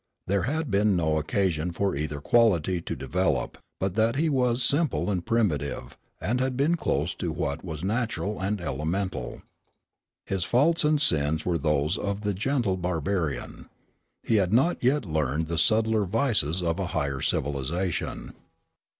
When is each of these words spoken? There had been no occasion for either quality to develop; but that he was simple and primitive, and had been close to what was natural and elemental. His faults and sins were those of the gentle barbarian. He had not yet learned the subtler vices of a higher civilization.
There 0.25 0.41
had 0.49 0.71
been 0.71 0.95
no 0.95 1.19
occasion 1.19 1.71
for 1.73 1.95
either 1.95 2.19
quality 2.21 2.81
to 2.81 2.95
develop; 2.95 3.59
but 3.79 3.93
that 3.93 4.15
he 4.15 4.29
was 4.29 4.63
simple 4.63 5.11
and 5.11 5.23
primitive, 5.23 5.95
and 6.19 6.41
had 6.41 6.57
been 6.57 6.73
close 6.73 7.13
to 7.13 7.31
what 7.31 7.63
was 7.63 7.83
natural 7.83 8.41
and 8.41 8.59
elemental. 8.59 9.43
His 10.25 10.43
faults 10.43 10.83
and 10.83 10.99
sins 10.99 11.45
were 11.45 11.59
those 11.59 11.99
of 11.99 12.21
the 12.21 12.33
gentle 12.33 12.77
barbarian. 12.77 13.69
He 14.23 14.37
had 14.37 14.51
not 14.51 14.83
yet 14.83 15.05
learned 15.05 15.45
the 15.45 15.59
subtler 15.59 16.05
vices 16.05 16.63
of 16.63 16.79
a 16.79 16.87
higher 16.97 17.21
civilization. 17.21 18.33